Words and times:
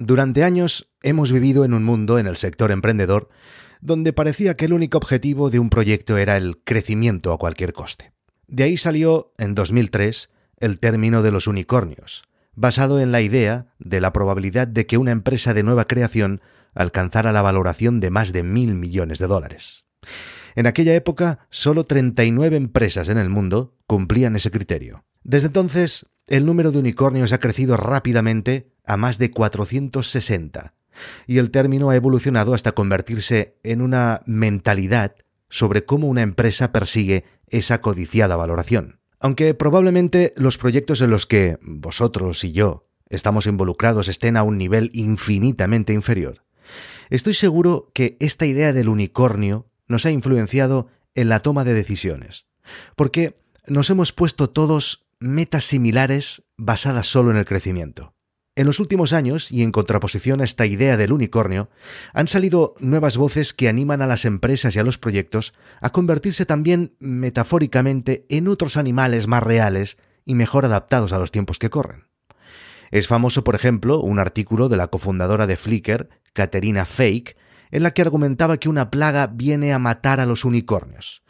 Durante 0.00 0.44
años 0.44 0.88
hemos 1.02 1.32
vivido 1.32 1.64
en 1.64 1.74
un 1.74 1.82
mundo 1.82 2.18
en 2.18 2.28
el 2.28 2.36
sector 2.36 2.70
emprendedor 2.70 3.28
donde 3.80 4.12
parecía 4.12 4.56
que 4.56 4.66
el 4.66 4.72
único 4.72 4.98
objetivo 4.98 5.50
de 5.50 5.58
un 5.58 5.70
proyecto 5.70 6.16
era 6.18 6.36
el 6.36 6.58
crecimiento 6.58 7.32
a 7.32 7.38
cualquier 7.38 7.72
coste. 7.72 8.12
De 8.46 8.64
ahí 8.64 8.76
salió, 8.76 9.32
en 9.38 9.54
2003, 9.54 10.30
el 10.58 10.80
término 10.80 11.22
de 11.22 11.32
los 11.32 11.46
unicornios, 11.46 12.22
basado 12.54 13.00
en 13.00 13.12
la 13.12 13.20
idea 13.20 13.74
de 13.78 14.00
la 14.00 14.12
probabilidad 14.12 14.68
de 14.68 14.86
que 14.86 14.98
una 14.98 15.12
empresa 15.12 15.52
de 15.52 15.62
nueva 15.62 15.86
creación 15.86 16.40
alcanzara 16.74 17.32
la 17.32 17.42
valoración 17.42 18.00
de 18.00 18.10
más 18.10 18.32
de 18.32 18.42
mil 18.42 18.74
millones 18.74 19.18
de 19.18 19.26
dólares. 19.26 19.84
En 20.54 20.66
aquella 20.66 20.94
época, 20.94 21.46
solo 21.50 21.84
39 21.84 22.56
empresas 22.56 23.08
en 23.08 23.18
el 23.18 23.28
mundo 23.28 23.76
cumplían 23.86 24.34
ese 24.36 24.50
criterio. 24.50 25.04
Desde 25.22 25.48
entonces, 25.48 26.06
el 26.26 26.46
número 26.46 26.72
de 26.72 26.78
unicornios 26.78 27.32
ha 27.32 27.38
crecido 27.38 27.76
rápidamente 27.76 28.72
a 28.88 28.96
más 28.96 29.18
de 29.18 29.30
460, 29.30 30.74
y 31.26 31.38
el 31.38 31.50
término 31.50 31.90
ha 31.90 31.96
evolucionado 31.96 32.54
hasta 32.54 32.72
convertirse 32.72 33.58
en 33.62 33.82
una 33.82 34.22
mentalidad 34.26 35.14
sobre 35.48 35.84
cómo 35.84 36.08
una 36.08 36.22
empresa 36.22 36.72
persigue 36.72 37.24
esa 37.46 37.80
codiciada 37.80 38.34
valoración. 38.34 38.98
Aunque 39.20 39.54
probablemente 39.54 40.32
los 40.36 40.58
proyectos 40.58 41.00
en 41.00 41.10
los 41.10 41.26
que 41.26 41.58
vosotros 41.62 42.42
y 42.44 42.52
yo 42.52 42.88
estamos 43.10 43.46
involucrados 43.46 44.08
estén 44.08 44.36
a 44.36 44.42
un 44.42 44.58
nivel 44.58 44.90
infinitamente 44.94 45.92
inferior, 45.92 46.44
estoy 47.10 47.34
seguro 47.34 47.90
que 47.94 48.16
esta 48.20 48.46
idea 48.46 48.72
del 48.72 48.88
unicornio 48.88 49.70
nos 49.86 50.06
ha 50.06 50.10
influenciado 50.10 50.88
en 51.14 51.28
la 51.28 51.40
toma 51.40 51.64
de 51.64 51.74
decisiones, 51.74 52.46
porque 52.96 53.40
nos 53.66 53.90
hemos 53.90 54.12
puesto 54.12 54.50
todos 54.50 55.06
metas 55.20 55.64
similares 55.64 56.44
basadas 56.56 57.06
solo 57.06 57.30
en 57.30 57.36
el 57.36 57.44
crecimiento. 57.44 58.14
En 58.58 58.66
los 58.66 58.80
últimos 58.80 59.12
años, 59.12 59.52
y 59.52 59.62
en 59.62 59.70
contraposición 59.70 60.40
a 60.40 60.44
esta 60.44 60.66
idea 60.66 60.96
del 60.96 61.12
unicornio, 61.12 61.70
han 62.12 62.26
salido 62.26 62.74
nuevas 62.80 63.16
voces 63.16 63.54
que 63.54 63.68
animan 63.68 64.02
a 64.02 64.08
las 64.08 64.24
empresas 64.24 64.74
y 64.74 64.80
a 64.80 64.82
los 64.82 64.98
proyectos 64.98 65.54
a 65.80 65.90
convertirse 65.90 66.44
también 66.44 66.92
metafóricamente 66.98 68.26
en 68.28 68.48
otros 68.48 68.76
animales 68.76 69.28
más 69.28 69.44
reales 69.44 69.96
y 70.24 70.34
mejor 70.34 70.64
adaptados 70.64 71.12
a 71.12 71.20
los 71.20 71.30
tiempos 71.30 71.60
que 71.60 71.70
corren. 71.70 72.08
Es 72.90 73.06
famoso, 73.06 73.44
por 73.44 73.54
ejemplo, 73.54 74.00
un 74.00 74.18
artículo 74.18 74.68
de 74.68 74.76
la 74.76 74.88
cofundadora 74.88 75.46
de 75.46 75.54
Flickr, 75.54 76.08
Katerina 76.32 76.84
Fake, 76.84 77.36
en 77.70 77.84
la 77.84 77.92
que 77.92 78.02
argumentaba 78.02 78.56
que 78.56 78.68
una 78.68 78.90
plaga 78.90 79.28
viene 79.28 79.72
a 79.72 79.78
matar 79.78 80.18
a 80.18 80.26
los 80.26 80.44
unicornios. 80.44 81.22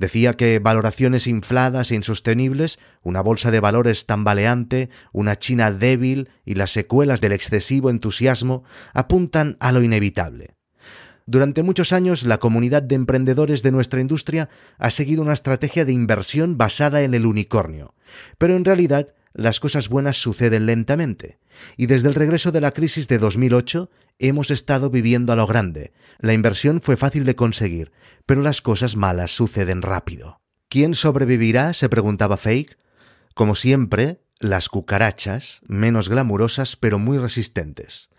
Decía 0.00 0.32
que 0.32 0.58
valoraciones 0.60 1.26
infladas 1.26 1.90
e 1.90 1.94
insostenibles, 1.94 2.78
una 3.02 3.20
bolsa 3.20 3.50
de 3.50 3.60
valores 3.60 4.06
tambaleante, 4.06 4.88
una 5.12 5.38
China 5.38 5.70
débil 5.70 6.30
y 6.46 6.54
las 6.54 6.70
secuelas 6.70 7.20
del 7.20 7.32
excesivo 7.32 7.90
entusiasmo 7.90 8.64
apuntan 8.94 9.58
a 9.60 9.72
lo 9.72 9.82
inevitable. 9.82 10.56
Durante 11.26 11.62
muchos 11.62 11.92
años 11.92 12.22
la 12.22 12.38
comunidad 12.38 12.82
de 12.82 12.94
emprendedores 12.94 13.62
de 13.62 13.72
nuestra 13.72 14.00
industria 14.00 14.48
ha 14.78 14.88
seguido 14.88 15.20
una 15.20 15.34
estrategia 15.34 15.84
de 15.84 15.92
inversión 15.92 16.56
basada 16.56 17.02
en 17.02 17.12
el 17.12 17.26
unicornio, 17.26 17.94
pero 18.38 18.56
en 18.56 18.64
realidad 18.64 19.12
las 19.32 19.60
cosas 19.60 19.88
buenas 19.88 20.16
suceden 20.16 20.66
lentamente, 20.66 21.38
y 21.76 21.86
desde 21.86 22.08
el 22.08 22.14
regreso 22.14 22.52
de 22.52 22.60
la 22.60 22.72
crisis 22.72 23.08
de 23.08 23.18
2008 23.18 23.90
hemos 24.18 24.50
estado 24.50 24.90
viviendo 24.90 25.32
a 25.32 25.36
lo 25.36 25.46
grande. 25.46 25.92
La 26.18 26.34
inversión 26.34 26.80
fue 26.82 26.96
fácil 26.96 27.24
de 27.24 27.36
conseguir, 27.36 27.92
pero 28.26 28.42
las 28.42 28.60
cosas 28.60 28.96
malas 28.96 29.30
suceden 29.30 29.82
rápido. 29.82 30.40
¿Quién 30.68 30.94
sobrevivirá? 30.94 31.74
se 31.74 31.88
preguntaba 31.88 32.36
Fake. 32.36 32.78
Como 33.34 33.54
siempre, 33.54 34.20
las 34.38 34.68
cucarachas, 34.68 35.60
menos 35.66 36.08
glamurosas 36.08 36.76
pero 36.76 36.98
muy 36.98 37.18
resistentes. 37.18 38.10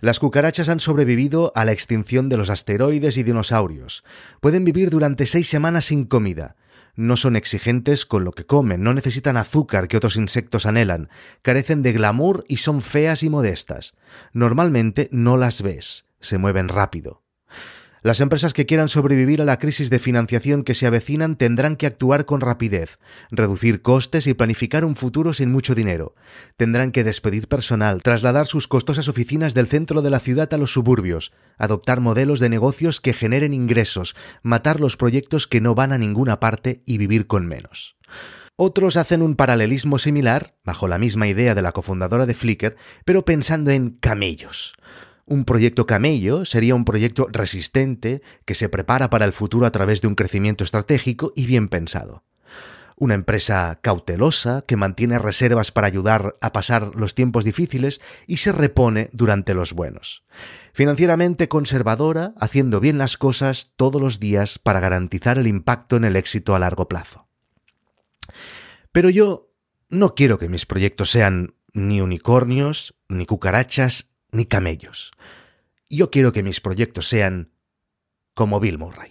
Las 0.00 0.18
cucarachas 0.18 0.68
han 0.68 0.80
sobrevivido 0.80 1.52
a 1.54 1.64
la 1.64 1.72
extinción 1.72 2.28
de 2.28 2.36
los 2.36 2.50
asteroides 2.50 3.16
y 3.16 3.22
dinosaurios. 3.22 4.02
Pueden 4.40 4.64
vivir 4.64 4.90
durante 4.90 5.26
seis 5.26 5.48
semanas 5.48 5.84
sin 5.86 6.06
comida, 6.06 6.56
no 6.94 7.16
son 7.16 7.36
exigentes 7.36 8.06
con 8.06 8.24
lo 8.24 8.32
que 8.32 8.46
comen, 8.46 8.82
no 8.82 8.94
necesitan 8.94 9.36
azúcar 9.36 9.88
que 9.88 9.96
otros 9.96 10.16
insectos 10.16 10.66
anhelan, 10.66 11.08
carecen 11.42 11.82
de 11.82 11.92
glamour 11.92 12.44
y 12.48 12.58
son 12.58 12.82
feas 12.82 13.22
y 13.22 13.30
modestas. 13.30 13.94
Normalmente 14.32 15.08
no 15.12 15.36
las 15.36 15.62
ves, 15.62 16.06
se 16.20 16.38
mueven 16.38 16.68
rápido. 16.68 17.22
Las 18.02 18.20
empresas 18.20 18.52
que 18.52 18.66
quieran 18.66 18.88
sobrevivir 18.88 19.40
a 19.40 19.44
la 19.44 19.60
crisis 19.60 19.88
de 19.88 20.00
financiación 20.00 20.64
que 20.64 20.74
se 20.74 20.86
avecinan 20.88 21.36
tendrán 21.36 21.76
que 21.76 21.86
actuar 21.86 22.24
con 22.24 22.40
rapidez, 22.40 22.98
reducir 23.30 23.80
costes 23.80 24.26
y 24.26 24.34
planificar 24.34 24.84
un 24.84 24.96
futuro 24.96 25.32
sin 25.32 25.52
mucho 25.52 25.76
dinero. 25.76 26.16
Tendrán 26.56 26.90
que 26.90 27.04
despedir 27.04 27.46
personal, 27.46 28.02
trasladar 28.02 28.48
sus 28.48 28.66
costosas 28.66 29.08
oficinas 29.08 29.54
del 29.54 29.68
centro 29.68 30.02
de 30.02 30.10
la 30.10 30.18
ciudad 30.18 30.52
a 30.52 30.58
los 30.58 30.72
suburbios, 30.72 31.32
adoptar 31.58 32.00
modelos 32.00 32.40
de 32.40 32.48
negocios 32.48 33.00
que 33.00 33.12
generen 33.12 33.54
ingresos, 33.54 34.16
matar 34.42 34.80
los 34.80 34.96
proyectos 34.96 35.46
que 35.46 35.60
no 35.60 35.76
van 35.76 35.92
a 35.92 35.98
ninguna 35.98 36.40
parte 36.40 36.82
y 36.84 36.98
vivir 36.98 37.28
con 37.28 37.46
menos. 37.46 37.96
Otros 38.56 38.96
hacen 38.96 39.22
un 39.22 39.36
paralelismo 39.36 40.00
similar, 40.00 40.56
bajo 40.64 40.88
la 40.88 40.98
misma 40.98 41.28
idea 41.28 41.54
de 41.54 41.62
la 41.62 41.72
cofundadora 41.72 42.26
de 42.26 42.34
Flickr, 42.34 42.76
pero 43.04 43.24
pensando 43.24 43.70
en 43.70 43.90
camellos. 43.90 44.74
Un 45.24 45.44
proyecto 45.44 45.86
camello 45.86 46.44
sería 46.44 46.74
un 46.74 46.84
proyecto 46.84 47.28
resistente 47.30 48.22
que 48.44 48.54
se 48.54 48.68
prepara 48.68 49.08
para 49.10 49.24
el 49.24 49.32
futuro 49.32 49.66
a 49.66 49.70
través 49.70 50.00
de 50.00 50.08
un 50.08 50.14
crecimiento 50.14 50.64
estratégico 50.64 51.32
y 51.36 51.46
bien 51.46 51.68
pensado. 51.68 52.24
Una 52.96 53.14
empresa 53.14 53.80
cautelosa 53.82 54.62
que 54.66 54.76
mantiene 54.76 55.18
reservas 55.18 55.72
para 55.72 55.86
ayudar 55.86 56.36
a 56.40 56.52
pasar 56.52 56.94
los 56.94 57.14
tiempos 57.14 57.44
difíciles 57.44 58.00
y 58.26 58.36
se 58.36 58.52
repone 58.52 59.10
durante 59.12 59.54
los 59.54 59.72
buenos. 59.72 60.24
Financieramente 60.72 61.48
conservadora, 61.48 62.34
haciendo 62.38 62.80
bien 62.80 62.98
las 62.98 63.16
cosas 63.16 63.72
todos 63.76 64.00
los 64.00 64.20
días 64.20 64.58
para 64.58 64.80
garantizar 64.80 65.38
el 65.38 65.46
impacto 65.46 65.96
en 65.96 66.04
el 66.04 66.16
éxito 66.16 66.54
a 66.54 66.58
largo 66.58 66.88
plazo. 66.88 67.26
Pero 68.92 69.10
yo 69.10 69.52
no 69.88 70.14
quiero 70.14 70.38
que 70.38 70.48
mis 70.48 70.66
proyectos 70.66 71.10
sean 71.10 71.54
ni 71.72 72.00
unicornios, 72.00 72.94
ni 73.08 73.26
cucarachas, 73.26 74.11
ni 74.32 74.46
camellos. 74.46 75.12
Yo 75.88 76.10
quiero 76.10 76.32
que 76.32 76.42
mis 76.42 76.60
proyectos 76.60 77.08
sean 77.08 77.52
como 78.34 78.58
Bill 78.60 78.78
Murray. 78.78 79.10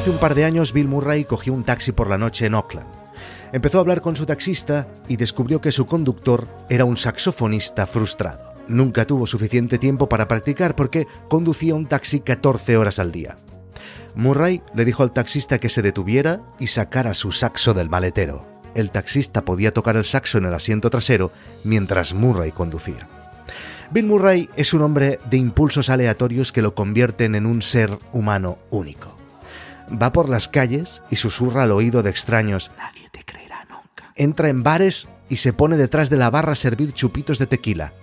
Hace 0.00 0.08
un 0.08 0.16
par 0.16 0.34
de 0.34 0.46
años 0.46 0.72
Bill 0.72 0.88
Murray 0.88 1.26
cogió 1.26 1.52
un 1.52 1.62
taxi 1.62 1.92
por 1.92 2.08
la 2.08 2.16
noche 2.16 2.46
en 2.46 2.54
Oakland. 2.54 2.86
Empezó 3.52 3.76
a 3.76 3.80
hablar 3.82 4.00
con 4.00 4.16
su 4.16 4.24
taxista 4.24 4.88
y 5.08 5.16
descubrió 5.16 5.60
que 5.60 5.72
su 5.72 5.84
conductor 5.84 6.48
era 6.70 6.86
un 6.86 6.96
saxofonista 6.96 7.86
frustrado. 7.86 8.54
Nunca 8.66 9.04
tuvo 9.04 9.26
suficiente 9.26 9.76
tiempo 9.76 10.08
para 10.08 10.26
practicar 10.26 10.74
porque 10.74 11.06
conducía 11.28 11.74
un 11.74 11.84
taxi 11.84 12.20
14 12.20 12.78
horas 12.78 12.98
al 12.98 13.12
día. 13.12 13.36
Murray 14.14 14.62
le 14.74 14.86
dijo 14.86 15.02
al 15.02 15.12
taxista 15.12 15.58
que 15.58 15.68
se 15.68 15.82
detuviera 15.82 16.40
y 16.58 16.68
sacara 16.68 17.12
su 17.12 17.30
saxo 17.30 17.74
del 17.74 17.90
maletero. 17.90 18.46
El 18.74 18.92
taxista 18.92 19.44
podía 19.44 19.74
tocar 19.74 19.96
el 19.96 20.04
saxo 20.06 20.38
en 20.38 20.46
el 20.46 20.54
asiento 20.54 20.88
trasero 20.88 21.30
mientras 21.62 22.14
Murray 22.14 22.52
conducía. 22.52 23.06
Bill 23.90 24.06
Murray 24.06 24.48
es 24.56 24.72
un 24.72 24.80
hombre 24.80 25.18
de 25.28 25.36
impulsos 25.36 25.90
aleatorios 25.90 26.52
que 26.52 26.62
lo 26.62 26.74
convierten 26.74 27.34
en 27.34 27.44
un 27.44 27.60
ser 27.60 27.98
humano 28.12 28.56
único 28.70 29.19
va 29.90 30.12
por 30.12 30.28
las 30.28 30.48
calles 30.48 31.02
y 31.10 31.16
susurra 31.16 31.64
al 31.64 31.72
oído 31.72 32.02
de 32.02 32.10
extraños. 32.10 32.70
Nadie 32.76 33.08
te 33.10 33.24
creerá 33.24 33.66
nunca. 33.68 34.12
Entra 34.16 34.48
en 34.48 34.62
bares 34.62 35.08
y 35.28 35.36
se 35.36 35.52
pone 35.52 35.76
detrás 35.76 36.10
de 36.10 36.16
la 36.16 36.30
barra 36.30 36.52
a 36.52 36.56
servir 36.56 36.92
chupitos 36.92 37.38
de 37.38 37.46
tequila. 37.46 37.94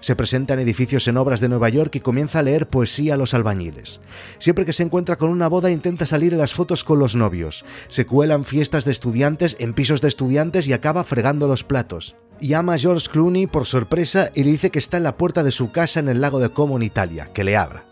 Se 0.00 0.16
presenta 0.16 0.54
en 0.54 0.60
edificios 0.60 1.08
en 1.08 1.16
obras 1.16 1.40
de 1.40 1.48
Nueva 1.48 1.68
York 1.68 1.94
y 1.96 2.00
comienza 2.00 2.40
a 2.40 2.42
leer 2.42 2.68
poesía 2.68 3.14
a 3.14 3.16
los 3.16 3.34
albañiles. 3.34 4.00
Siempre 4.38 4.64
que 4.64 4.72
se 4.72 4.82
encuentra 4.82 5.16
con 5.16 5.30
una 5.30 5.48
boda 5.48 5.70
intenta 5.70 6.06
salir 6.06 6.32
en 6.32 6.38
las 6.38 6.54
fotos 6.54 6.84
con 6.84 6.98
los 6.98 7.16
novios. 7.16 7.64
Se 7.88 8.06
cuelan 8.06 8.44
fiestas 8.44 8.84
de 8.84 8.92
estudiantes 8.92 9.56
en 9.58 9.74
pisos 9.74 10.00
de 10.00 10.08
estudiantes 10.08 10.68
y 10.68 10.72
acaba 10.72 11.04
fregando 11.04 11.48
los 11.48 11.64
platos. 11.64 12.16
Llama 12.40 12.74
a 12.74 12.78
George 12.78 13.08
Clooney 13.10 13.46
por 13.46 13.66
sorpresa 13.66 14.30
y 14.34 14.44
le 14.44 14.50
dice 14.50 14.70
que 14.70 14.78
está 14.78 14.98
en 14.98 15.04
la 15.04 15.16
puerta 15.16 15.42
de 15.42 15.52
su 15.52 15.72
casa 15.72 16.00
en 16.00 16.08
el 16.08 16.20
lago 16.20 16.38
de 16.38 16.50
Como 16.50 16.76
en 16.76 16.82
Italia, 16.82 17.30
que 17.32 17.44
le 17.44 17.56
abra. 17.56 17.86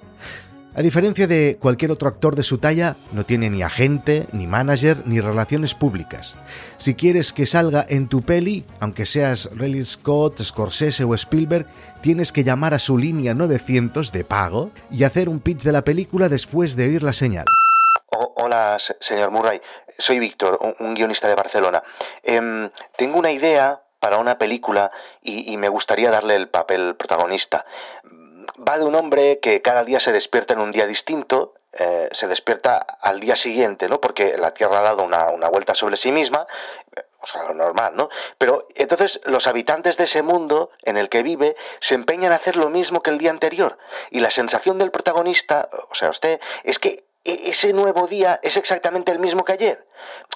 A 0.76 0.82
diferencia 0.82 1.28
de 1.28 1.56
cualquier 1.60 1.92
otro 1.92 2.08
actor 2.08 2.34
de 2.34 2.42
su 2.42 2.58
talla, 2.58 2.96
no 3.12 3.24
tiene 3.24 3.48
ni 3.48 3.62
agente, 3.62 4.26
ni 4.32 4.48
manager, 4.48 5.06
ni 5.06 5.20
relaciones 5.20 5.72
públicas. 5.72 6.34
Si 6.78 6.96
quieres 6.96 7.32
que 7.32 7.46
salga 7.46 7.86
en 7.88 8.08
tu 8.08 8.22
peli, 8.22 8.64
aunque 8.80 9.06
seas 9.06 9.50
Ridley 9.52 9.84
Scott, 9.84 10.42
Scorsese 10.42 11.04
o 11.04 11.14
Spielberg, 11.14 11.66
tienes 12.00 12.32
que 12.32 12.42
llamar 12.42 12.74
a 12.74 12.80
su 12.80 12.98
línea 12.98 13.34
900 13.34 14.10
de 14.10 14.24
pago 14.24 14.72
y 14.90 15.04
hacer 15.04 15.28
un 15.28 15.38
pitch 15.38 15.62
de 15.62 15.70
la 15.70 15.84
película 15.84 16.28
después 16.28 16.74
de 16.74 16.88
oír 16.88 17.04
la 17.04 17.12
señal. 17.12 17.44
hola, 18.10 18.76
señor 18.98 19.30
Murray. 19.30 19.60
Soy 19.96 20.18
Víctor, 20.18 20.58
un, 20.80 20.94
guionista 20.94 21.28
de 21.28 21.36
Barcelona. 21.36 21.84
Em, 22.24 22.68
tengo 22.96 23.20
una 23.20 23.30
idea 23.30 23.80
para 24.04 24.18
una 24.18 24.36
película 24.36 24.90
y, 25.22 25.56
me 25.56 25.70
gustaría 25.70 26.10
darle 26.10 26.36
el 26.36 26.50
papel 26.50 26.94
protagonista. 26.94 27.64
Va 28.66 28.78
de 28.78 28.84
un 28.84 28.94
hombre 28.94 29.38
que 29.40 29.62
cada 29.62 29.84
día 29.84 30.00
se 30.00 30.12
despierta 30.12 30.54
en 30.54 30.60
un 30.60 30.72
día 30.72 30.86
distinto, 30.86 31.54
eh, 31.72 32.08
se 32.12 32.28
despierta 32.28 32.78
al 32.78 33.20
día 33.20 33.36
siguiente, 33.36 33.88
¿no? 33.88 34.00
Porque 34.00 34.36
la 34.38 34.54
Tierra 34.54 34.78
ha 34.78 34.82
dado 34.82 35.02
una, 35.02 35.30
una 35.30 35.48
vuelta 35.48 35.74
sobre 35.74 35.96
sí 35.96 36.12
misma, 36.12 36.46
o 37.20 37.26
sea, 37.26 37.42
lo 37.44 37.54
normal, 37.54 37.94
¿no? 37.96 38.10
Pero 38.38 38.68
entonces 38.74 39.20
los 39.24 39.46
habitantes 39.46 39.96
de 39.96 40.04
ese 40.04 40.22
mundo 40.22 40.70
en 40.82 40.96
el 40.96 41.08
que 41.08 41.22
vive 41.22 41.56
se 41.80 41.94
empeñan 41.94 42.32
a 42.32 42.36
hacer 42.36 42.56
lo 42.56 42.70
mismo 42.70 43.02
que 43.02 43.10
el 43.10 43.18
día 43.18 43.30
anterior. 43.30 43.78
Y 44.10 44.20
la 44.20 44.30
sensación 44.30 44.78
del 44.78 44.90
protagonista, 44.90 45.68
o 45.90 45.94
sea, 45.94 46.10
usted, 46.10 46.40
es 46.62 46.78
que 46.78 47.04
e-, 47.24 47.50
ese 47.50 47.72
nuevo 47.72 48.06
día 48.06 48.38
es 48.42 48.56
exactamente 48.56 49.10
el 49.10 49.18
mismo 49.18 49.44
que 49.44 49.52
ayer. 49.52 49.86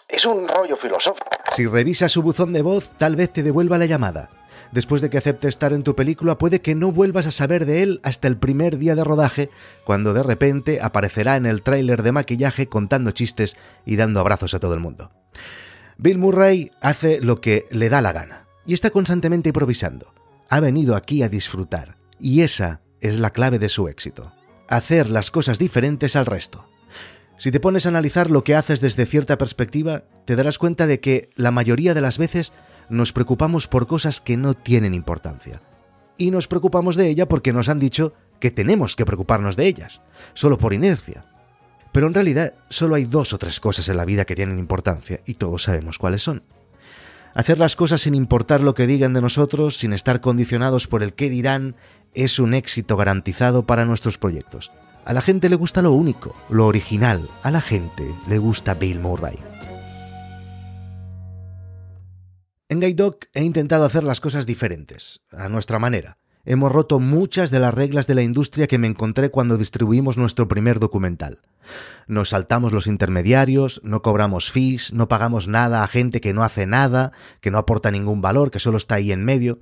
Es 0.08 0.24
un 0.24 0.48
rollo 0.48 0.76
filosófico. 0.76 1.30
Si 1.52 1.66
revisas 1.66 2.10
su 2.10 2.22
buzón 2.22 2.52
de 2.52 2.62
voz, 2.62 2.90
tal 2.98 3.16
vez 3.16 3.32
te 3.32 3.42
devuelva 3.42 3.78
la 3.78 3.86
llamada. 3.86 4.30
Después 4.72 5.02
de 5.02 5.10
que 5.10 5.18
acepte 5.18 5.48
estar 5.48 5.72
en 5.72 5.82
tu 5.82 5.96
película, 5.96 6.38
puede 6.38 6.60
que 6.60 6.74
no 6.74 6.92
vuelvas 6.92 7.26
a 7.26 7.30
saber 7.30 7.66
de 7.66 7.82
él 7.82 8.00
hasta 8.02 8.28
el 8.28 8.36
primer 8.36 8.78
día 8.78 8.94
de 8.94 9.04
rodaje, 9.04 9.50
cuando 9.84 10.14
de 10.14 10.22
repente 10.22 10.80
aparecerá 10.82 11.36
en 11.36 11.46
el 11.46 11.62
tráiler 11.62 12.02
de 12.02 12.12
maquillaje 12.12 12.68
contando 12.68 13.10
chistes 13.12 13.56
y 13.86 13.96
dando 13.96 14.20
abrazos 14.20 14.54
a 14.54 14.60
todo 14.60 14.74
el 14.74 14.80
mundo. 14.80 15.10
Bill 15.96 16.18
Murray 16.18 16.70
hace 16.80 17.20
lo 17.20 17.40
que 17.40 17.66
le 17.70 17.88
da 17.88 18.00
la 18.00 18.12
gana 18.12 18.46
y 18.66 18.74
está 18.74 18.90
constantemente 18.90 19.48
improvisando. 19.48 20.14
Ha 20.48 20.60
venido 20.60 20.94
aquí 20.94 21.22
a 21.22 21.28
disfrutar 21.28 21.96
y 22.20 22.42
esa 22.42 22.82
es 23.00 23.18
la 23.18 23.30
clave 23.30 23.58
de 23.58 23.68
su 23.68 23.88
éxito. 23.88 24.32
Hacer 24.68 25.08
las 25.08 25.30
cosas 25.30 25.58
diferentes 25.58 26.14
al 26.14 26.26
resto. 26.26 26.68
Si 27.38 27.50
te 27.52 27.60
pones 27.60 27.86
a 27.86 27.90
analizar 27.90 28.30
lo 28.30 28.44
que 28.44 28.56
haces 28.56 28.80
desde 28.80 29.06
cierta 29.06 29.38
perspectiva, 29.38 30.04
te 30.24 30.36
darás 30.36 30.58
cuenta 30.58 30.86
de 30.86 31.00
que 31.00 31.30
la 31.36 31.52
mayoría 31.52 31.94
de 31.94 32.00
las 32.00 32.18
veces 32.18 32.52
nos 32.88 33.12
preocupamos 33.12 33.66
por 33.66 33.86
cosas 33.86 34.20
que 34.20 34.36
no 34.36 34.54
tienen 34.54 34.94
importancia. 34.94 35.62
Y 36.16 36.30
nos 36.30 36.48
preocupamos 36.48 36.96
de 36.96 37.08
ella 37.08 37.28
porque 37.28 37.52
nos 37.52 37.68
han 37.68 37.78
dicho 37.78 38.12
que 38.40 38.50
tenemos 38.50 38.96
que 38.96 39.06
preocuparnos 39.06 39.56
de 39.56 39.66
ellas, 39.66 40.00
solo 40.34 40.58
por 40.58 40.72
inercia. 40.72 41.24
Pero 41.92 42.06
en 42.06 42.14
realidad 42.14 42.54
solo 42.68 42.94
hay 42.94 43.04
dos 43.04 43.32
o 43.32 43.38
tres 43.38 43.60
cosas 43.60 43.88
en 43.88 43.96
la 43.96 44.04
vida 44.04 44.24
que 44.24 44.36
tienen 44.36 44.58
importancia 44.58 45.20
y 45.26 45.34
todos 45.34 45.64
sabemos 45.64 45.98
cuáles 45.98 46.22
son. 46.22 46.42
Hacer 47.34 47.58
las 47.58 47.76
cosas 47.76 48.00
sin 48.00 48.14
importar 48.14 48.60
lo 48.60 48.74
que 48.74 48.86
digan 48.86 49.12
de 49.12 49.20
nosotros, 49.20 49.76
sin 49.76 49.92
estar 49.92 50.20
condicionados 50.20 50.86
por 50.88 51.02
el 51.02 51.14
qué 51.14 51.30
dirán, 51.30 51.76
es 52.14 52.38
un 52.38 52.54
éxito 52.54 52.96
garantizado 52.96 53.64
para 53.64 53.84
nuestros 53.84 54.18
proyectos. 54.18 54.72
A 55.04 55.12
la 55.12 55.22
gente 55.22 55.48
le 55.48 55.56
gusta 55.56 55.80
lo 55.80 55.92
único, 55.92 56.34
lo 56.50 56.66
original. 56.66 57.28
A 57.42 57.50
la 57.50 57.60
gente 57.60 58.12
le 58.28 58.38
gusta 58.38 58.74
Bill 58.74 59.00
Murray. 59.00 59.47
En 62.70 62.80
Guide 62.80 62.96
Dog 62.96 63.16
he 63.32 63.44
intentado 63.44 63.86
hacer 63.86 64.04
las 64.04 64.20
cosas 64.20 64.44
diferentes, 64.44 65.22
a 65.32 65.48
nuestra 65.48 65.78
manera. 65.78 66.18
Hemos 66.44 66.70
roto 66.70 67.00
muchas 67.00 67.50
de 67.50 67.60
las 67.60 67.72
reglas 67.72 68.06
de 68.06 68.14
la 68.14 68.20
industria 68.20 68.66
que 68.66 68.76
me 68.76 68.86
encontré 68.86 69.30
cuando 69.30 69.56
distribuimos 69.56 70.18
nuestro 70.18 70.48
primer 70.48 70.78
documental. 70.78 71.40
Nos 72.08 72.28
saltamos 72.28 72.72
los 72.72 72.86
intermediarios, 72.86 73.80
no 73.84 74.02
cobramos 74.02 74.52
fees, 74.52 74.92
no 74.92 75.08
pagamos 75.08 75.48
nada 75.48 75.82
a 75.82 75.88
gente 75.88 76.20
que 76.20 76.34
no 76.34 76.44
hace 76.44 76.66
nada, 76.66 77.12
que 77.40 77.50
no 77.50 77.56
aporta 77.56 77.90
ningún 77.90 78.20
valor, 78.20 78.50
que 78.50 78.60
solo 78.60 78.76
está 78.76 78.96
ahí 78.96 79.12
en 79.12 79.24
medio. 79.24 79.60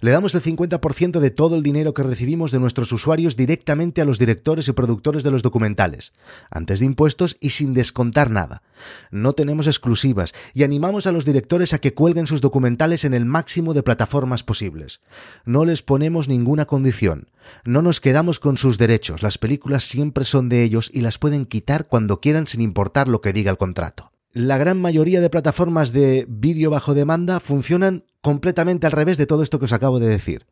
Le 0.00 0.10
damos 0.10 0.34
el 0.34 0.40
50% 0.40 1.20
de 1.20 1.30
todo 1.30 1.56
el 1.56 1.62
dinero 1.62 1.92
que 1.92 2.04
recibimos 2.04 2.52
de 2.52 2.60
nuestros 2.60 2.90
usuarios 2.90 3.36
directamente 3.36 4.00
a 4.00 4.06
los 4.06 4.18
directores 4.18 4.66
y 4.68 4.72
productores 4.72 5.22
de 5.24 5.30
los 5.30 5.42
documentales, 5.42 6.14
antes 6.50 6.80
de 6.80 6.86
impuestos 6.86 7.36
y 7.38 7.50
sin 7.50 7.74
descontar 7.74 8.30
nada. 8.30 8.62
No 9.10 9.32
tenemos 9.32 9.66
exclusivas 9.66 10.34
y 10.54 10.62
animamos 10.62 11.06
a 11.06 11.12
los 11.12 11.24
directores 11.24 11.72
a 11.74 11.78
que 11.78 11.94
cuelguen 11.94 12.26
sus 12.26 12.40
documentales 12.40 13.04
en 13.04 13.14
el 13.14 13.24
máximo 13.24 13.74
de 13.74 13.82
plataformas 13.82 14.44
posibles. 14.44 15.00
No 15.44 15.64
les 15.64 15.82
ponemos 15.82 16.28
ninguna 16.28 16.66
condición. 16.66 17.28
No 17.64 17.82
nos 17.82 18.00
quedamos 18.00 18.40
con 18.40 18.56
sus 18.56 18.78
derechos. 18.78 19.22
Las 19.22 19.38
películas 19.38 19.84
siempre 19.84 20.24
son 20.24 20.48
de 20.48 20.62
ellos 20.62 20.90
y 20.92 21.00
las 21.00 21.18
pueden 21.18 21.46
quitar 21.46 21.86
cuando 21.86 22.20
quieran 22.20 22.46
sin 22.46 22.60
importar 22.60 23.08
lo 23.08 23.20
que 23.20 23.32
diga 23.32 23.50
el 23.50 23.56
contrato 23.56 24.12
la 24.36 24.58
gran 24.58 24.78
mayoría 24.78 25.22
de 25.22 25.30
plataformas 25.30 25.94
de 25.94 26.26
vídeo 26.28 26.68
bajo 26.68 26.92
demanda 26.92 27.40
funcionan 27.40 28.04
completamente 28.20 28.84
al 28.84 28.92
revés 28.92 29.16
de 29.16 29.24
todo 29.24 29.42
esto 29.42 29.58
que 29.58 29.64
os 29.64 29.72
acabo 29.72 29.98
de 29.98 30.08
decir. 30.08 30.44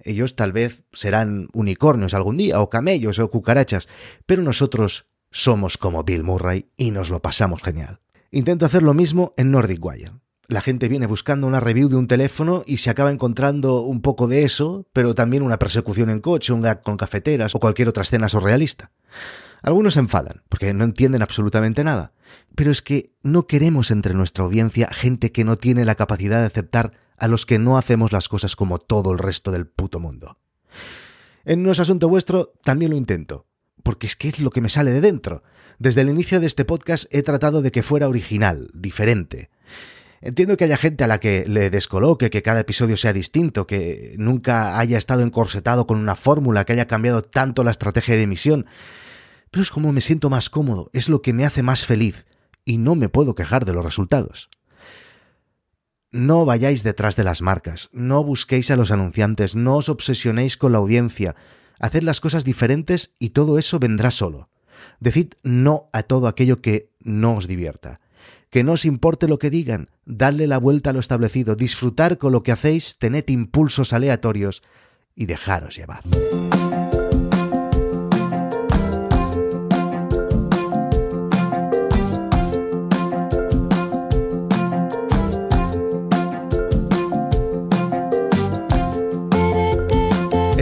Ellos 0.00 0.36
tal 0.36 0.52
vez 0.52 0.84
serán 0.92 1.48
unicornios 1.54 2.12
algún 2.12 2.36
día, 2.36 2.60
o 2.60 2.68
camellos, 2.68 3.18
o 3.18 3.30
cucarachas, 3.30 3.88
pero 4.26 4.42
nosotros 4.42 5.06
somos 5.32 5.78
como 5.78 6.04
Bill 6.04 6.22
Murray 6.22 6.70
y 6.76 6.92
nos 6.92 7.10
lo 7.10 7.20
pasamos 7.20 7.62
genial. 7.62 8.00
Intento 8.30 8.66
hacer 8.66 8.82
lo 8.82 8.94
mismo 8.94 9.34
en 9.36 9.50
Nordic 9.50 9.84
Wire. 9.84 10.12
La 10.46 10.60
gente 10.60 10.88
viene 10.88 11.06
buscando 11.06 11.46
una 11.46 11.60
review 11.60 11.88
de 11.88 11.96
un 11.96 12.06
teléfono 12.06 12.62
y 12.66 12.76
se 12.76 12.90
acaba 12.90 13.10
encontrando 13.10 13.80
un 13.80 14.02
poco 14.02 14.28
de 14.28 14.44
eso, 14.44 14.86
pero 14.92 15.14
también 15.14 15.42
una 15.42 15.58
persecución 15.58 16.10
en 16.10 16.20
coche, 16.20 16.52
un 16.52 16.62
gag 16.62 16.82
con 16.82 16.96
cafeteras 16.96 17.54
o 17.54 17.58
cualquier 17.58 17.88
otra 17.88 18.02
escena 18.02 18.28
surrealista. 18.28 18.92
Algunos 19.62 19.94
se 19.94 20.00
enfadan, 20.00 20.42
porque 20.48 20.74
no 20.74 20.84
entienden 20.84 21.22
absolutamente 21.22 21.84
nada. 21.84 22.12
Pero 22.54 22.70
es 22.70 22.82
que 22.82 23.14
no 23.22 23.46
queremos 23.46 23.90
entre 23.90 24.12
nuestra 24.12 24.44
audiencia 24.44 24.88
gente 24.92 25.32
que 25.32 25.44
no 25.44 25.56
tiene 25.56 25.84
la 25.84 25.94
capacidad 25.94 26.40
de 26.40 26.46
aceptar 26.46 26.92
a 27.16 27.28
los 27.28 27.46
que 27.46 27.58
no 27.58 27.78
hacemos 27.78 28.12
las 28.12 28.28
cosas 28.28 28.56
como 28.56 28.78
todo 28.78 29.12
el 29.12 29.18
resto 29.18 29.52
del 29.52 29.66
puto 29.66 30.00
mundo. 30.00 30.38
En 31.44 31.62
No 31.62 31.70
es 31.70 31.80
asunto 31.80 32.08
vuestro 32.08 32.52
también 32.62 32.90
lo 32.90 32.96
intento, 32.96 33.46
porque 33.82 34.06
es 34.06 34.16
que 34.16 34.28
es 34.28 34.40
lo 34.40 34.50
que 34.50 34.60
me 34.60 34.68
sale 34.68 34.92
de 34.92 35.00
dentro. 35.00 35.42
Desde 35.78 36.02
el 36.02 36.10
inicio 36.10 36.40
de 36.40 36.46
este 36.46 36.64
podcast 36.64 37.06
he 37.10 37.22
tratado 37.22 37.62
de 37.62 37.72
que 37.72 37.82
fuera 37.82 38.08
original, 38.08 38.70
diferente. 38.74 39.50
Entiendo 40.20 40.56
que 40.56 40.64
haya 40.64 40.76
gente 40.76 41.02
a 41.02 41.08
la 41.08 41.18
que 41.18 41.44
le 41.48 41.68
descoloque 41.68 42.30
que 42.30 42.42
cada 42.42 42.60
episodio 42.60 42.96
sea 42.96 43.12
distinto, 43.12 43.66
que 43.66 44.14
nunca 44.18 44.78
haya 44.78 44.96
estado 44.96 45.22
encorsetado 45.22 45.88
con 45.88 45.98
una 45.98 46.14
fórmula, 46.14 46.64
que 46.64 46.74
haya 46.74 46.86
cambiado 46.86 47.22
tanto 47.22 47.64
la 47.64 47.72
estrategia 47.72 48.14
de 48.14 48.22
emisión, 48.22 48.66
pero 49.50 49.62
es 49.62 49.70
como 49.70 49.92
me 49.92 50.00
siento 50.00 50.30
más 50.30 50.48
cómodo, 50.48 50.90
es 50.92 51.08
lo 51.08 51.22
que 51.22 51.32
me 51.32 51.44
hace 51.44 51.64
más 51.64 51.86
feliz, 51.86 52.26
y 52.64 52.78
no 52.78 52.94
me 52.94 53.08
puedo 53.08 53.34
quejar 53.34 53.64
de 53.64 53.72
los 53.72 53.84
resultados. 53.84 54.48
No 56.12 56.44
vayáis 56.44 56.84
detrás 56.84 57.16
de 57.16 57.24
las 57.24 57.42
marcas, 57.42 57.88
no 57.92 58.22
busquéis 58.22 58.70
a 58.70 58.76
los 58.76 58.92
anunciantes, 58.92 59.56
no 59.56 59.76
os 59.76 59.88
obsesionéis 59.88 60.56
con 60.56 60.70
la 60.70 60.78
audiencia, 60.78 61.34
haced 61.82 62.02
las 62.04 62.20
cosas 62.20 62.44
diferentes 62.44 63.12
y 63.18 63.30
todo 63.30 63.58
eso 63.58 63.78
vendrá 63.78 64.10
solo. 64.10 64.48
Decid 65.00 65.34
no 65.42 65.90
a 65.92 66.04
todo 66.04 66.28
aquello 66.28 66.62
que 66.62 66.90
no 67.02 67.34
os 67.34 67.46
divierta. 67.46 68.00
Que 68.50 68.64
no 68.64 68.72
os 68.72 68.84
importe 68.84 69.28
lo 69.28 69.38
que 69.38 69.50
digan, 69.50 69.90
dadle 70.06 70.46
la 70.46 70.58
vuelta 70.58 70.90
a 70.90 70.92
lo 70.92 71.00
establecido, 71.00 71.56
disfrutar 71.56 72.18
con 72.18 72.32
lo 72.32 72.42
que 72.42 72.52
hacéis, 72.52 72.98
tened 72.98 73.28
impulsos 73.28 73.92
aleatorios 73.92 74.62
y 75.14 75.26
dejaros 75.26 75.76
llevar. 75.76 76.02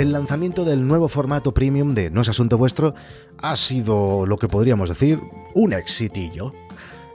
El 0.01 0.13
lanzamiento 0.13 0.65
del 0.65 0.89
nuevo 0.89 1.09
formato 1.09 1.53
premium 1.53 1.93
de 1.93 2.09
No 2.09 2.23
es 2.23 2.31
Asunto 2.31 2.57
Vuestro 2.57 2.95
ha 3.37 3.55
sido, 3.55 4.25
lo 4.25 4.39
que 4.39 4.49
podríamos 4.49 4.89
decir, 4.89 5.21
un 5.53 5.75
exitillo. 5.75 6.55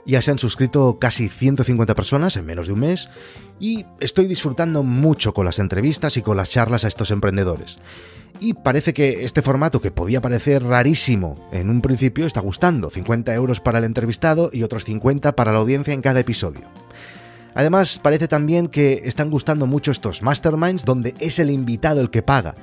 Ya 0.04 0.22
se 0.22 0.30
han 0.30 0.38
suscrito 0.38 1.00
casi 1.00 1.28
150 1.28 1.96
personas 1.96 2.36
en 2.36 2.46
menos 2.46 2.68
de 2.68 2.74
un 2.74 2.78
mes 2.78 3.08
y 3.58 3.86
estoy 3.98 4.28
disfrutando 4.28 4.84
mucho 4.84 5.34
con 5.34 5.44
las 5.44 5.58
entrevistas 5.58 6.16
y 6.16 6.22
con 6.22 6.36
las 6.36 6.48
charlas 6.50 6.84
a 6.84 6.88
estos 6.88 7.10
emprendedores. 7.10 7.80
Y 8.38 8.54
parece 8.54 8.94
que 8.94 9.24
este 9.24 9.42
formato, 9.42 9.80
que 9.80 9.90
podía 9.90 10.20
parecer 10.20 10.62
rarísimo 10.62 11.48
en 11.50 11.70
un 11.70 11.80
principio, 11.80 12.24
está 12.24 12.38
gustando. 12.38 12.88
50 12.88 13.34
euros 13.34 13.58
para 13.58 13.80
el 13.80 13.84
entrevistado 13.84 14.48
y 14.52 14.62
otros 14.62 14.84
50 14.84 15.34
para 15.34 15.50
la 15.50 15.58
audiencia 15.58 15.92
en 15.92 16.02
cada 16.02 16.20
episodio. 16.20 16.62
Además, 17.52 17.98
parece 18.00 18.28
también 18.28 18.68
que 18.68 19.02
están 19.06 19.28
gustando 19.28 19.66
mucho 19.66 19.90
estos 19.90 20.22
masterminds 20.22 20.84
donde 20.84 21.14
es 21.18 21.40
el 21.40 21.50
invitado 21.50 22.00
el 22.00 22.10
que 22.10 22.22
paga 22.22 22.54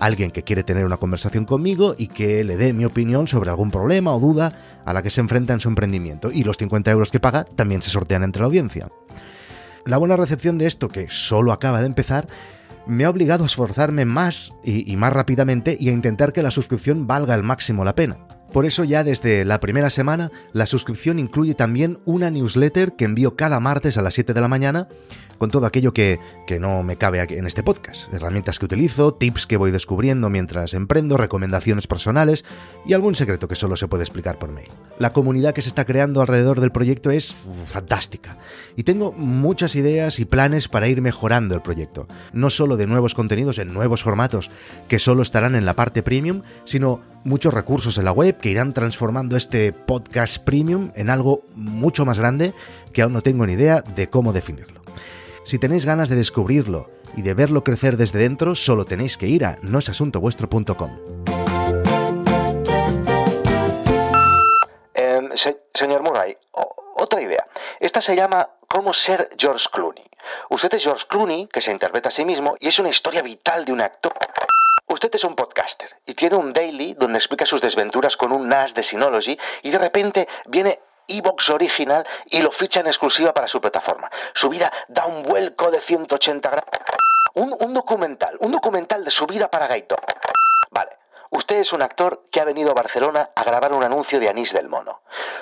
alguien 0.00 0.30
que 0.32 0.42
quiere 0.42 0.64
tener 0.64 0.84
una 0.84 0.96
conversación 0.96 1.44
conmigo 1.44 1.94
y 1.96 2.08
que 2.08 2.42
le 2.42 2.56
dé 2.56 2.72
mi 2.72 2.84
opinión 2.84 3.28
sobre 3.28 3.50
algún 3.50 3.70
problema 3.70 4.14
o 4.14 4.18
duda 4.18 4.52
a 4.84 4.92
la 4.92 5.02
que 5.02 5.10
se 5.10 5.20
enfrenta 5.20 5.52
en 5.52 5.60
su 5.60 5.68
emprendimiento. 5.68 6.32
Y 6.32 6.42
los 6.42 6.56
50 6.56 6.90
euros 6.90 7.10
que 7.10 7.20
paga 7.20 7.44
también 7.44 7.82
se 7.82 7.90
sortean 7.90 8.24
entre 8.24 8.40
la 8.40 8.46
audiencia. 8.46 8.88
La 9.84 9.98
buena 9.98 10.16
recepción 10.16 10.58
de 10.58 10.66
esto, 10.66 10.88
que 10.88 11.08
solo 11.10 11.52
acaba 11.52 11.80
de 11.80 11.86
empezar, 11.86 12.28
me 12.86 13.04
ha 13.04 13.10
obligado 13.10 13.44
a 13.44 13.46
esforzarme 13.46 14.04
más 14.04 14.52
y, 14.64 14.96
más 14.96 15.12
rápidamente 15.12 15.76
y 15.78 15.90
a 15.90 15.92
intentar 15.92 16.32
que 16.32 16.42
la 16.42 16.50
suscripción 16.50 17.06
valga 17.06 17.34
al 17.34 17.42
máximo 17.42 17.84
la 17.84 17.94
pena. 17.94 18.18
Por 18.52 18.66
eso 18.66 18.84
ya 18.84 19.04
desde 19.04 19.44
la 19.44 19.60
primera 19.60 19.90
semana 19.90 20.30
la 20.52 20.66
suscripción 20.66 21.18
incluye 21.18 21.54
también 21.54 21.98
una 22.04 22.30
newsletter 22.30 22.92
que 22.96 23.04
envío 23.04 23.36
cada 23.36 23.60
martes 23.60 23.96
a 23.96 24.02
las 24.02 24.14
7 24.14 24.34
de 24.34 24.40
la 24.40 24.48
mañana 24.48 24.88
con 25.40 25.50
todo 25.50 25.64
aquello 25.64 25.94
que, 25.94 26.20
no 26.60 26.82
me 26.82 26.96
cabe 26.96 27.22
en 27.22 27.46
este 27.46 27.62
podcast. 27.62 28.12
Herramientas 28.12 28.58
que 28.58 28.66
utilizo, 28.66 29.14
tips 29.14 29.46
que 29.46 29.56
voy 29.56 29.70
descubriendo 29.70 30.28
mientras 30.28 30.74
emprendo, 30.74 31.16
recomendaciones 31.16 31.86
personales 31.86 32.44
y 32.84 32.92
algún 32.92 33.14
secreto 33.14 33.48
que 33.48 33.54
solo 33.54 33.76
se 33.76 33.88
puede 33.88 34.02
explicar 34.02 34.38
por 34.38 34.52
mail. 34.52 34.68
La 34.98 35.14
comunidad 35.14 35.54
que 35.54 35.62
se 35.62 35.70
está 35.70 35.86
creando 35.86 36.20
alrededor 36.20 36.60
del 36.60 36.72
proyecto 36.72 37.10
es 37.10 37.34
fantástica 37.64 38.36
y 38.76 38.82
tengo 38.82 39.12
muchas 39.12 39.76
ideas 39.76 40.18
y 40.18 40.26
planes 40.26 40.68
para 40.68 40.88
ir 40.88 41.00
mejorando 41.00 41.54
el 41.54 41.62
proyecto. 41.62 42.06
No 42.34 42.50
solo 42.50 42.76
de 42.76 42.86
nuevos 42.86 43.14
contenidos 43.14 43.56
en 43.56 43.72
nuevos 43.72 44.02
formatos 44.02 44.50
que 44.88 44.98
solo 44.98 45.22
estarán 45.22 45.54
en 45.54 45.64
la 45.64 45.74
parte 45.74 46.02
premium, 46.02 46.42
sino 46.64 47.00
muchos 47.24 47.52
recursos 47.54 47.98
en 47.98 48.04
la 48.04 48.12
web 48.12 48.38
que 48.38 48.50
irán 48.50 48.72
transformando 48.72 49.36
este 49.36 49.72
podcast 49.72 50.38
premium 50.38 50.90
en 50.94 51.10
algo 51.10 51.42
mucho 51.54 52.04
más 52.04 52.18
grande 52.18 52.52
que 52.92 53.02
aún 53.02 53.12
no 53.12 53.22
tengo 53.22 53.46
ni 53.46 53.54
idea 53.54 53.82
de 53.82 54.08
cómo 54.08 54.32
definirlo. 54.32 54.80
Si 55.44 55.58
tenéis 55.58 55.84
ganas 55.84 56.08
de 56.08 56.16
descubrirlo 56.16 56.90
y 57.16 57.22
de 57.22 57.34
verlo 57.34 57.64
crecer 57.64 57.96
desde 57.96 58.18
dentro, 58.18 58.54
solo 58.54 58.84
tenéis 58.84 59.16
que 59.16 59.26
ir 59.26 59.44
a 59.44 59.58
noesasuntovuestro.com. 59.62 60.90
Em, 64.94 65.30
señor 65.74 66.02
Murray, 66.02 66.36
otra 66.96 67.20
idea. 67.20 67.46
Esta 67.80 68.00
se 68.00 68.14
llama 68.14 68.50
Cómo 68.68 68.92
ser 68.92 69.30
George 69.36 69.66
Clooney. 69.72 70.04
Usted 70.50 70.74
es 70.74 70.84
George 70.84 71.06
Clooney, 71.08 71.48
que 71.48 71.62
se 71.62 71.72
interpreta 71.72 72.08
a 72.08 72.12
sí 72.12 72.24
mismo, 72.24 72.56
y 72.60 72.68
es 72.68 72.78
una 72.78 72.90
historia 72.90 73.22
vital 73.22 73.64
de 73.64 73.72
un 73.72 73.80
actor. 73.80 74.12
Usted 74.90 75.14
es 75.14 75.22
un 75.22 75.36
podcaster 75.36 75.88
y 76.04 76.14
tiene 76.14 76.34
un 76.34 76.52
daily 76.52 76.94
donde 76.94 77.18
explica 77.18 77.46
sus 77.46 77.60
desventuras 77.60 78.16
con 78.16 78.32
un 78.32 78.48
NAS 78.48 78.74
de 78.74 78.82
Synology 78.82 79.38
y 79.62 79.70
de 79.70 79.78
repente 79.78 80.26
viene 80.46 80.80
Evox 81.06 81.48
original 81.50 82.04
y 82.26 82.42
lo 82.42 82.50
ficha 82.50 82.80
en 82.80 82.88
exclusiva 82.88 83.32
para 83.32 83.46
su 83.46 83.60
plataforma. 83.60 84.10
Su 84.34 84.48
vida 84.48 84.72
da 84.88 85.06
un 85.06 85.22
vuelco 85.22 85.70
de 85.70 85.78
180 85.78 86.50
grados. 86.50 86.70
Un, 87.34 87.72
documental, 87.72 88.36
un 88.40 88.50
documental 88.50 89.04
de 89.04 89.12
su 89.12 89.28
vida 89.28 89.48
para 89.48 89.68
Gaito. 89.68 89.94
Vale, 90.72 90.90
usted 91.30 91.56
es 91.56 91.72
un 91.72 91.82
actor 91.82 92.24
que 92.30 92.40
ha 92.40 92.44
venido 92.44 92.70
a 92.70 92.74
Barcelona 92.74 93.30
a 93.34 93.44
grabar 93.44 93.72
un 93.72 93.82
anuncio 93.82 94.20
de 94.20 94.28
Anís 94.28 94.52
del 94.52 94.68
Mono. 94.68 95.00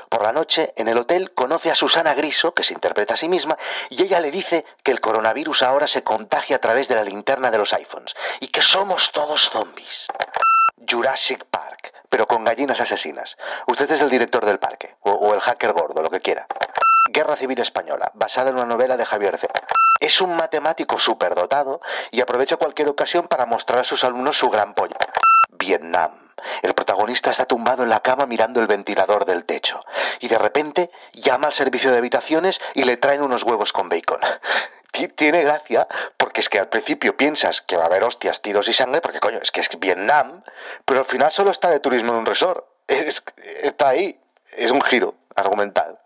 Por 0.08 0.22
la 0.22 0.32
noche, 0.32 0.72
en 0.76 0.88
el 0.88 0.98
hotel, 0.98 1.32
conoce 1.34 1.70
a 1.70 1.74
Susana 1.74 2.14
Griso, 2.14 2.54
que 2.54 2.64
se 2.64 2.74
interpreta 2.74 3.14
a 3.14 3.16
sí 3.16 3.28
misma, 3.28 3.58
y 3.90 4.02
ella 4.02 4.20
le 4.20 4.30
dice 4.30 4.64
que 4.82 4.92
el 4.92 5.00
coronavirus 5.00 5.62
ahora 5.62 5.86
se 5.86 6.02
contagia 6.02 6.56
a 6.56 6.60
través 6.60 6.88
de 6.88 6.94
la 6.94 7.04
linterna 7.04 7.50
de 7.50 7.58
los 7.58 7.72
iPhones 7.72 8.14
y 8.40 8.48
que 8.48 8.62
somos 8.62 9.12
todos 9.12 9.50
zombies. 9.50 10.06
Jurassic 10.88 11.44
Park, 11.44 11.92
pero 12.08 12.26
con 12.26 12.44
gallinas 12.44 12.80
asesinas. 12.80 13.36
Usted 13.66 13.90
es 13.90 14.00
el 14.00 14.10
director 14.10 14.46
del 14.46 14.58
parque, 14.58 14.96
o, 15.00 15.34
el 15.34 15.40
hacker 15.40 15.72
gordo, 15.72 16.02
lo 16.02 16.10
que 16.10 16.20
quiera. 16.20 16.46
Guerra 17.10 17.36
Civil 17.36 17.58
Española, 17.60 18.10
basada 18.14 18.50
en 18.50 18.56
una 18.56 18.64
novela 18.64 18.96
de 18.96 19.04
Javier 19.04 19.38
C. 19.38 19.48
Es 20.00 20.20
un 20.20 20.36
matemático 20.36 20.98
superdotado 20.98 21.80
y 22.10 22.20
aprovecha 22.20 22.56
cualquier 22.56 22.88
ocasión 22.88 23.28
para 23.28 23.46
mostrar 23.46 23.80
a 23.80 23.84
sus 23.84 24.04
alumnos 24.04 24.38
su 24.38 24.48
gran 24.48 24.74
pollo. 24.74 24.96
Vietnam. 25.68 26.12
El 26.62 26.72
protagonista 26.72 27.30
está 27.30 27.44
tumbado 27.44 27.82
en 27.82 27.90
la 27.90 28.00
cama 28.00 28.24
mirando 28.24 28.60
el 28.62 28.66
ventilador 28.66 29.26
del 29.26 29.44
techo 29.44 29.84
y 30.18 30.28
de 30.28 30.38
repente 30.38 30.90
llama 31.12 31.48
al 31.48 31.52
servicio 31.52 31.90
de 31.90 31.98
habitaciones 31.98 32.58
y 32.74 32.84
le 32.84 32.96
traen 32.96 33.20
unos 33.20 33.42
huevos 33.42 33.74
con 33.74 33.90
bacon 33.90 34.20
tiene 35.16 35.42
gracia 35.42 35.86
porque 36.16 36.40
es 36.40 36.48
que 36.48 36.58
al 36.58 36.68
principio 36.68 37.18
piensas 37.18 37.60
que 37.60 37.76
va 37.76 37.82
a 37.82 37.86
haber 37.86 38.02
hostias, 38.02 38.40
tiros 38.40 38.66
y 38.68 38.72
sangre, 38.72 39.02
porque 39.02 39.20
coño, 39.20 39.40
es 39.42 39.50
que 39.50 39.60
es 39.60 39.68
Vietnam, 39.78 40.42
pero 40.86 41.00
al 41.00 41.06
final 41.06 41.30
solo 41.32 41.50
está 41.50 41.68
de 41.68 41.80
turismo 41.80 42.12
en 42.12 42.20
un 42.20 42.26
resort. 42.26 42.64
está 42.88 43.90
ahí. 43.90 44.18
Es 44.56 44.70
un 44.70 44.80
giro 44.80 45.14
argumental. 45.36 45.98